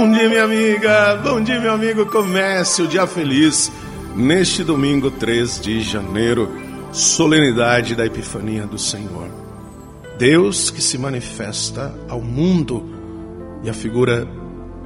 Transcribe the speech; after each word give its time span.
Bom 0.00 0.10
dia, 0.10 0.30
minha 0.30 0.44
amiga. 0.44 1.16
Bom 1.16 1.42
dia, 1.42 1.60
meu 1.60 1.74
amigo. 1.74 2.06
Comece 2.06 2.80
o 2.80 2.88
dia 2.88 3.06
feliz 3.06 3.70
neste 4.16 4.64
domingo 4.64 5.10
3 5.10 5.60
de 5.60 5.82
janeiro, 5.82 6.50
solenidade 6.90 7.94
da 7.94 8.06
Epifania 8.06 8.66
do 8.66 8.78
Senhor. 8.78 9.28
Deus 10.16 10.70
que 10.70 10.80
se 10.80 10.96
manifesta 10.96 11.94
ao 12.08 12.22
mundo 12.22 12.82
e 13.62 13.68
a 13.68 13.74
figura 13.74 14.26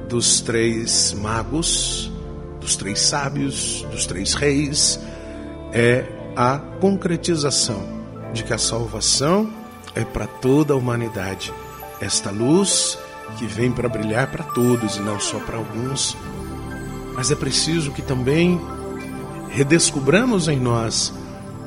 dos 0.09 0.41
três 0.41 1.13
magos, 1.13 2.11
dos 2.59 2.75
três 2.75 2.99
sábios, 2.99 3.87
dos 3.89 4.05
três 4.05 4.33
reis, 4.33 4.99
é 5.71 6.03
a 6.35 6.59
concretização 6.81 7.81
de 8.33 8.43
que 8.43 8.53
a 8.53 8.57
salvação 8.57 9.49
é 9.95 10.03
para 10.03 10.27
toda 10.27 10.73
a 10.73 10.77
humanidade. 10.77 11.53
Esta 12.01 12.31
luz 12.31 12.97
que 13.37 13.45
vem 13.45 13.71
para 13.71 13.89
brilhar 13.89 14.31
para 14.31 14.43
todos 14.43 14.97
e 14.97 15.01
não 15.01 15.19
só 15.19 15.39
para 15.39 15.57
alguns. 15.57 16.15
Mas 17.13 17.31
é 17.31 17.35
preciso 17.35 17.91
que 17.91 18.01
também 18.01 18.59
redescubramos 19.49 20.47
em 20.47 20.59
nós 20.59 21.13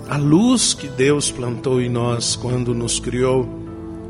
a 0.09 0.17
luz 0.17 0.73
que 0.73 0.89
Deus 0.89 1.31
plantou 1.31 1.81
em 1.81 1.89
nós 1.89 2.35
quando 2.35 2.75
nos 2.75 2.99
criou, 2.99 3.47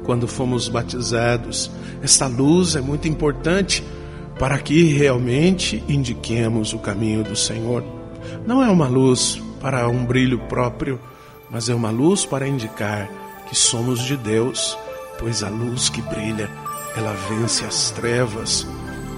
quando 0.04 0.28
fomos 0.28 0.68
batizados. 0.68 1.70
Esta 2.02 2.26
luz 2.26 2.76
é 2.76 2.80
muito 2.80 3.08
importante 3.08 3.82
para 4.38 4.58
que 4.58 4.92
realmente 4.92 5.82
indiquemos 5.88 6.72
o 6.72 6.78
caminho 6.78 7.24
do 7.24 7.34
Senhor. 7.34 7.82
Não 8.46 8.62
é 8.62 8.70
uma 8.70 8.86
luz 8.86 9.42
para 9.60 9.88
um 9.88 10.04
brilho 10.04 10.38
próprio, 10.48 11.00
mas 11.50 11.68
é 11.68 11.74
uma 11.74 11.90
luz 11.90 12.24
para 12.24 12.46
indicar 12.46 13.10
que 13.48 13.56
somos 13.56 14.04
de 14.04 14.16
Deus, 14.16 14.78
pois 15.18 15.42
a 15.42 15.48
luz 15.48 15.88
que 15.88 16.00
brilha 16.02 16.48
ela 16.98 17.14
vence 17.28 17.64
as 17.64 17.90
trevas. 17.92 18.66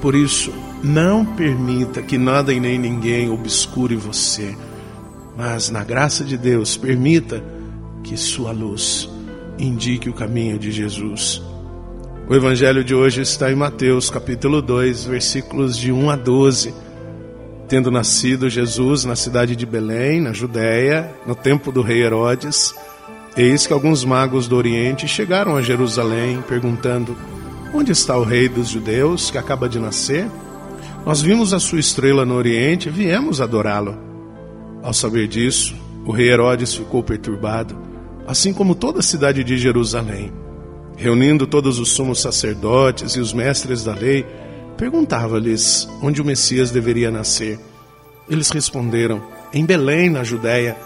Por 0.03 0.15
isso, 0.15 0.53
não 0.85 1.25
permita 1.25 2.03
que 2.03 2.19
nada 2.19 2.53
e 2.53 2.61
nem 2.61 2.79
ninguém 2.79 3.31
obscure 3.31 3.97
você, 3.97 4.55
mas 5.37 5.71
na 5.71 5.83
graça 5.83 6.23
de 6.23 6.37
Deus, 6.37 6.77
permita 6.77 7.43
que 8.05 8.17
sua 8.17 8.53
luz 8.53 9.09
indique 9.59 10.11
o 10.11 10.13
caminho 10.13 10.59
de 10.59 10.71
Jesus. 10.71 11.43
O 12.29 12.35
evangelho 12.35 12.85
de 12.85 12.95
hoje 12.95 13.23
está 13.23 13.51
em 13.51 13.57
Mateus, 13.57 14.11
capítulo 14.11 14.61
2, 14.61 15.05
versículos 15.05 15.77
de 15.77 15.91
1 15.91 16.11
a 16.11 16.17
12. 16.17 16.75
Tendo 17.67 17.91
nascido 17.91 18.51
Jesus 18.51 19.05
na 19.05 19.17
cidade 19.17 19.57
de 19.57 19.65
Belém, 19.65 20.21
na 20.21 20.33
Judéia, 20.33 21.11
no 21.27 21.35
tempo 21.35 21.73
do 21.73 21.83
rei 21.83 22.03
Herodes, 22.03 22.75
eis 23.37 23.67
que 23.67 23.73
alguns 23.73 24.05
magos 24.05 24.49
do 24.49 24.57
Oriente 24.57 25.09
chegaram 25.09 25.57
a 25.57 25.63
Jerusalém, 25.63 26.43
perguntando: 26.47 27.17
Onde 27.73 27.93
está 27.93 28.17
o 28.19 28.25
rei 28.25 28.49
dos 28.49 28.69
judeus 28.69 29.31
que 29.31 29.39
acaba 29.39 29.69
de 29.69 29.79
nascer? 29.79 30.29
Nós 31.07 31.23
vimos 31.23 31.55
a 31.55 31.61
sua 31.61 31.79
estrela 31.79 32.25
no 32.25 32.35
Oriente 32.35 32.89
e 32.89 32.93
viemos 32.93 33.41
adorá-lo. 33.41 33.97
Ao 34.83 34.93
saber 34.93 35.29
disso, 35.29 35.75
o 36.05 36.11
rei 36.11 36.31
Herodes 36.31 36.75
ficou 36.75 37.03
perturbado, 37.03 37.77
assim 38.27 38.53
como 38.53 38.75
toda 38.75 38.99
a 38.99 39.03
cidade 39.03 39.45
de 39.45 39.57
Jerusalém. 39.57 40.33
Reunindo 40.97 41.47
todos 41.47 41.79
os 41.79 41.91
sumos 41.91 42.21
sacerdotes 42.21 43.13
e 43.13 43.21
os 43.21 43.33
mestres 43.33 43.85
da 43.85 43.95
lei, 43.95 44.27
perguntava-lhes 44.77 45.89
onde 46.03 46.21
o 46.21 46.25
Messias 46.25 46.73
deveria 46.73 47.11
nascer. 47.11 47.59
Eles 48.29 48.51
responderam: 48.51 49.23
Em 49.55 49.65
Belém, 49.65 50.11
na 50.11 50.25
Judéia, 50.25 50.77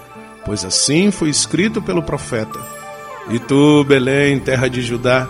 pois 0.45 0.65
assim 0.65 1.11
foi 1.11 1.31
escrito 1.31 1.81
pelo 1.81 2.03
profeta. 2.03 2.59
E 3.31 3.39
tu, 3.39 3.83
Belém, 3.85 4.39
terra 4.39 4.69
de 4.69 4.83
Judá, 4.83 5.29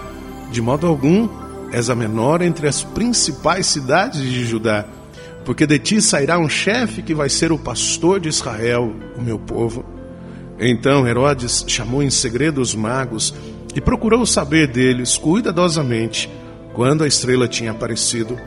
de 0.50 0.60
modo 0.60 0.86
algum 0.86 1.43
és 1.74 1.90
a 1.90 1.94
menor 1.94 2.40
entre 2.40 2.68
as 2.68 2.84
principais 2.84 3.66
cidades 3.66 4.22
de 4.22 4.46
Judá, 4.46 4.84
porque 5.44 5.66
de 5.66 5.76
ti 5.80 6.00
sairá 6.00 6.38
um 6.38 6.48
chefe 6.48 7.02
que 7.02 7.12
vai 7.12 7.28
ser 7.28 7.50
o 7.50 7.58
pastor 7.58 8.20
de 8.20 8.28
Israel, 8.28 8.94
o 9.18 9.20
meu 9.20 9.40
povo. 9.40 9.84
Então 10.56 11.06
Herodes 11.06 11.64
chamou 11.66 12.00
em 12.00 12.10
segredo 12.10 12.60
os 12.60 12.76
magos 12.76 13.34
e 13.74 13.80
procurou 13.80 14.24
saber 14.24 14.68
deles 14.68 15.18
cuidadosamente 15.18 16.30
quando 16.72 17.02
a 17.02 17.08
estrela 17.08 17.48
tinha 17.48 17.72
aparecido. 17.72 18.38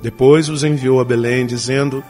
Depois 0.00 0.48
os 0.48 0.62
enviou 0.62 1.00
a 1.00 1.04
Belém, 1.04 1.46
dizendo: 1.46 2.04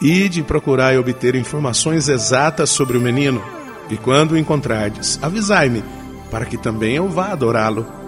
Ide 0.00 0.42
procurar 0.42 0.94
e 0.94 0.98
obter 0.98 1.34
informações 1.34 2.08
exatas 2.08 2.70
sobre 2.70 2.96
o 2.96 3.00
menino, 3.02 3.44
e 3.90 3.98
quando 3.98 4.32
o 4.32 4.38
encontrardes, 4.38 5.18
avisai-me, 5.20 5.84
para 6.30 6.46
que 6.46 6.56
também 6.56 6.96
eu 6.96 7.06
vá 7.06 7.32
adorá-lo. 7.32 7.99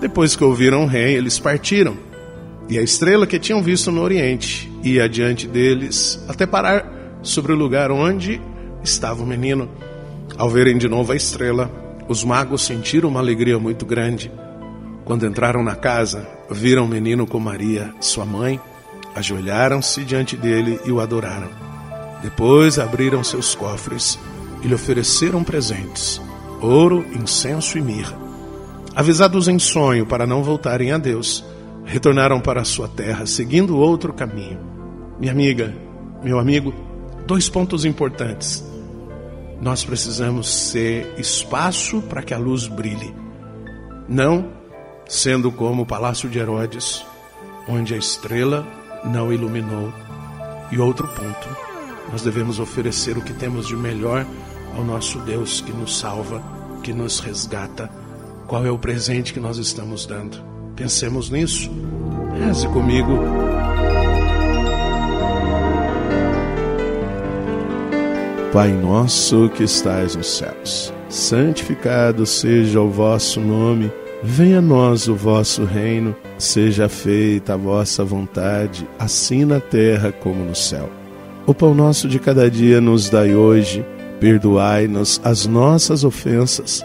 Depois 0.00 0.34
que 0.34 0.42
ouviram 0.42 0.84
o 0.84 0.86
rei, 0.86 1.14
eles 1.14 1.38
partiram. 1.38 1.96
E 2.68 2.78
a 2.78 2.82
estrela 2.82 3.26
que 3.26 3.38
tinham 3.38 3.62
visto 3.62 3.90
no 3.90 4.00
oriente 4.00 4.70
ia 4.82 5.04
adiante 5.04 5.46
deles 5.46 6.24
até 6.28 6.46
parar 6.46 7.18
sobre 7.22 7.52
o 7.52 7.56
lugar 7.56 7.90
onde 7.90 8.40
estava 8.82 9.22
o 9.22 9.26
menino. 9.26 9.68
Ao 10.38 10.48
verem 10.48 10.78
de 10.78 10.88
novo 10.88 11.12
a 11.12 11.16
estrela, 11.16 11.70
os 12.08 12.24
magos 12.24 12.62
sentiram 12.62 13.08
uma 13.08 13.20
alegria 13.20 13.58
muito 13.58 13.84
grande. 13.84 14.32
Quando 15.04 15.26
entraram 15.26 15.62
na 15.62 15.74
casa, 15.74 16.26
viram 16.50 16.84
o 16.84 16.88
menino 16.88 17.26
com 17.26 17.38
Maria, 17.38 17.92
sua 18.00 18.24
mãe, 18.24 18.60
ajoelharam-se 19.14 20.04
diante 20.04 20.36
dele 20.36 20.80
e 20.84 20.90
o 20.90 21.00
adoraram. 21.00 21.48
Depois 22.22 22.78
abriram 22.78 23.22
seus 23.24 23.54
cofres 23.54 24.18
e 24.62 24.68
lhe 24.68 24.74
ofereceram 24.74 25.42
presentes: 25.42 26.20
ouro, 26.60 27.04
incenso 27.12 27.76
e 27.76 27.82
mirra. 27.82 28.29
Avisados 29.00 29.48
em 29.48 29.58
sonho 29.58 30.04
para 30.04 30.26
não 30.26 30.42
voltarem 30.42 30.92
a 30.92 30.98
Deus, 30.98 31.42
retornaram 31.86 32.38
para 32.38 32.60
a 32.60 32.66
sua 32.66 32.86
terra, 32.86 33.24
seguindo 33.24 33.78
outro 33.78 34.12
caminho. 34.12 34.60
Minha 35.18 35.32
amiga, 35.32 35.74
meu 36.22 36.38
amigo, 36.38 36.74
dois 37.26 37.48
pontos 37.48 37.86
importantes. 37.86 38.62
Nós 39.58 39.82
precisamos 39.82 40.50
ser 40.50 41.14
espaço 41.16 42.02
para 42.02 42.22
que 42.22 42.34
a 42.34 42.38
luz 42.38 42.66
brilhe, 42.66 43.14
não 44.06 44.52
sendo 45.08 45.50
como 45.50 45.84
o 45.84 45.86
palácio 45.86 46.28
de 46.28 46.38
Herodes, 46.38 47.02
onde 47.66 47.94
a 47.94 47.96
estrela 47.96 48.68
não 49.02 49.32
iluminou. 49.32 49.90
E 50.70 50.78
outro 50.78 51.08
ponto, 51.08 51.48
nós 52.12 52.20
devemos 52.20 52.60
oferecer 52.60 53.16
o 53.16 53.22
que 53.22 53.32
temos 53.32 53.66
de 53.66 53.76
melhor 53.76 54.26
ao 54.76 54.84
nosso 54.84 55.18
Deus 55.20 55.62
que 55.62 55.72
nos 55.72 55.98
salva, 55.98 56.42
que 56.82 56.92
nos 56.92 57.18
resgata 57.20 57.99
qual 58.50 58.66
é 58.66 58.70
o 58.70 58.76
presente 58.76 59.32
que 59.32 59.38
nós 59.38 59.58
estamos 59.58 60.04
dando? 60.04 60.36
Pensemos 60.74 61.30
nisso. 61.30 61.70
Reze 62.36 62.66
comigo. 62.66 63.16
Pai 68.52 68.72
nosso 68.72 69.48
que 69.50 69.62
estais 69.62 70.16
nos 70.16 70.36
céus, 70.36 70.92
santificado 71.08 72.26
seja 72.26 72.80
o 72.80 72.90
vosso 72.90 73.40
nome. 73.40 73.88
Venha 74.20 74.58
a 74.58 74.62
nós 74.62 75.06
o 75.06 75.14
vosso 75.14 75.64
reino, 75.64 76.16
seja 76.36 76.88
feita 76.88 77.54
a 77.54 77.56
vossa 77.56 78.04
vontade, 78.04 78.84
assim 78.98 79.44
na 79.44 79.60
terra 79.60 80.10
como 80.10 80.44
no 80.44 80.56
céu. 80.56 80.90
O 81.46 81.54
pão 81.54 81.72
nosso 81.72 82.08
de 82.08 82.18
cada 82.18 82.50
dia 82.50 82.80
nos 82.80 83.08
dai 83.08 83.32
hoje, 83.32 83.86
perdoai-nos 84.18 85.20
as 85.22 85.46
nossas 85.46 86.02
ofensas 86.02 86.84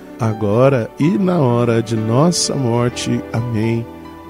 agora 0.21 0.89
e 0.99 1.17
na 1.17 1.39
hora 1.39 1.81
de 1.81 1.95
nossa 1.95 2.55
morte. 2.55 3.21
Amém. 3.33 3.85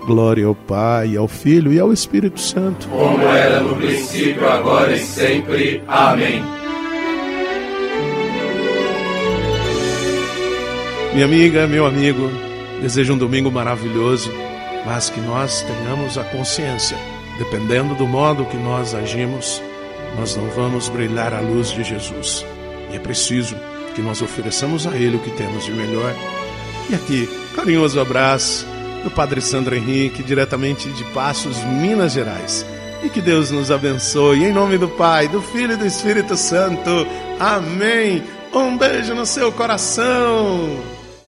Glória 0.07 0.47
ao 0.47 0.55
Pai, 0.55 1.15
ao 1.15 1.27
Filho 1.27 1.71
e 1.71 1.79
ao 1.79 1.93
Espírito 1.93 2.39
Santo. 2.39 2.87
Como 2.87 3.21
era 3.23 3.59
no 3.59 3.75
princípio, 3.75 4.47
agora 4.49 4.95
e 4.95 4.99
sempre. 4.99 5.83
Amém. 5.87 6.41
Minha 11.13 11.25
amiga, 11.25 11.67
meu 11.67 11.85
amigo, 11.85 12.31
desejo 12.81 13.13
um 13.13 13.17
domingo 13.17 13.51
maravilhoso, 13.51 14.31
mas 14.85 15.09
que 15.09 15.19
nós 15.19 15.61
tenhamos 15.61 16.17
a 16.17 16.23
consciência, 16.23 16.97
dependendo 17.37 17.93
do 17.95 18.07
modo 18.07 18.45
que 18.45 18.57
nós 18.57 18.95
agimos, 18.95 19.61
nós 20.17 20.37
não 20.37 20.47
vamos 20.51 20.87
brilhar 20.87 21.33
a 21.33 21.41
luz 21.41 21.69
de 21.69 21.83
Jesus. 21.83 22.45
E 22.91 22.95
é 22.95 22.99
preciso 22.99 23.55
que 23.95 24.01
nós 24.01 24.21
ofereçamos 24.21 24.87
a 24.87 24.95
Ele 24.95 25.17
o 25.17 25.19
que 25.19 25.31
temos 25.31 25.65
de 25.65 25.71
melhor. 25.71 26.13
E 26.89 26.95
aqui, 26.95 27.29
carinhoso 27.55 27.99
abraço 27.99 28.65
do 29.03 29.11
Padre 29.11 29.41
Sandro 29.41 29.75
Henrique, 29.75 30.23
diretamente 30.23 30.89
de 30.89 31.03
Passos, 31.05 31.57
Minas 31.63 32.13
Gerais. 32.13 32.65
e 33.03 33.09
que 33.09 33.19
Deus 33.21 33.49
nos 33.49 33.71
abençoe. 33.71 34.43
Em 34.43 34.53
nome 34.53 34.77
do 34.77 34.87
Pai, 34.87 35.27
do 35.27 35.41
Filho 35.41 35.73
e 35.73 35.77
do 35.77 35.85
Espírito 35.87 36.37
Santo. 36.37 37.07
Amém. 37.39 38.23
Um 38.53 38.77
beijo 38.77 39.15
no 39.15 39.25
seu 39.25 39.51
coração. 39.51 40.90